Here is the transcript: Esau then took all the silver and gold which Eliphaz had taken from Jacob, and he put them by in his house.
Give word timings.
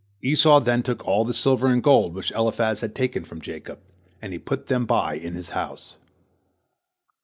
Esau 0.23 0.59
then 0.59 0.81
took 0.81 1.07
all 1.07 1.23
the 1.23 1.31
silver 1.31 1.67
and 1.67 1.83
gold 1.83 2.15
which 2.15 2.31
Eliphaz 2.31 2.81
had 2.81 2.95
taken 2.95 3.23
from 3.23 3.39
Jacob, 3.39 3.77
and 4.19 4.33
he 4.33 4.39
put 4.39 4.65
them 4.65 4.87
by 4.87 5.13
in 5.13 5.35
his 5.35 5.51
house. 5.51 5.97